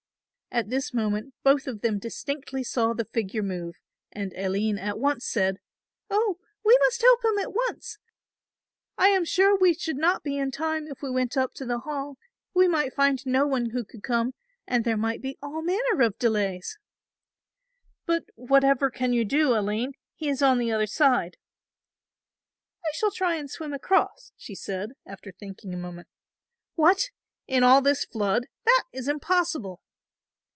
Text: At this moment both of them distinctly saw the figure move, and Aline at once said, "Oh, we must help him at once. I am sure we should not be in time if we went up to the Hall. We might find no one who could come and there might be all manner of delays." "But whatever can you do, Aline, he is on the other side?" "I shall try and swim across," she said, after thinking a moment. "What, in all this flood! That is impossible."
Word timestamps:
At 0.53 0.69
this 0.69 0.93
moment 0.93 1.33
both 1.43 1.65
of 1.65 1.79
them 1.79 1.97
distinctly 1.97 2.61
saw 2.61 2.91
the 2.91 3.05
figure 3.05 3.41
move, 3.41 3.75
and 4.11 4.33
Aline 4.33 4.77
at 4.77 4.99
once 4.99 5.25
said, 5.25 5.61
"Oh, 6.09 6.39
we 6.65 6.77
must 6.81 7.01
help 7.01 7.23
him 7.23 7.37
at 7.37 7.53
once. 7.53 7.99
I 8.97 9.07
am 9.07 9.23
sure 9.23 9.57
we 9.57 9.73
should 9.73 9.95
not 9.95 10.23
be 10.25 10.37
in 10.37 10.51
time 10.51 10.87
if 10.87 11.01
we 11.01 11.09
went 11.09 11.37
up 11.37 11.53
to 11.53 11.65
the 11.65 11.79
Hall. 11.79 12.17
We 12.53 12.67
might 12.67 12.93
find 12.93 13.25
no 13.25 13.47
one 13.47 13.67
who 13.69 13.85
could 13.85 14.03
come 14.03 14.33
and 14.67 14.83
there 14.83 14.97
might 14.97 15.21
be 15.21 15.37
all 15.41 15.61
manner 15.61 16.01
of 16.01 16.19
delays." 16.19 16.77
"But 18.05 18.25
whatever 18.35 18.91
can 18.91 19.13
you 19.13 19.23
do, 19.23 19.55
Aline, 19.57 19.93
he 20.15 20.27
is 20.27 20.41
on 20.41 20.57
the 20.57 20.69
other 20.73 20.85
side?" 20.85 21.37
"I 22.85 22.91
shall 22.91 23.11
try 23.11 23.35
and 23.35 23.49
swim 23.49 23.71
across," 23.71 24.33
she 24.35 24.55
said, 24.55 24.89
after 25.05 25.31
thinking 25.31 25.73
a 25.73 25.77
moment. 25.77 26.09
"What, 26.75 27.09
in 27.47 27.63
all 27.63 27.81
this 27.81 28.03
flood! 28.03 28.47
That 28.65 28.83
is 28.91 29.07
impossible." 29.07 29.79